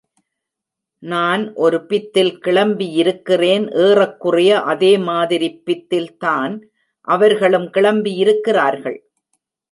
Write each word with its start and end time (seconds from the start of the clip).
நான் 1.03 1.53
ஒரு 1.53 1.85
பித்தில் 1.85 2.31
கிளம்பியிருக்கிறேன் 2.45 3.65
ஏறக்குறைய 3.75 4.61
அதே 4.63 4.97
மாதிரிப் 4.97 5.61
பித்தில் 5.65 6.17
தான் 6.17 6.55
அவர்களும் 7.07 7.67
கிளம்பியிருக்கிறார்கள். 7.73 8.97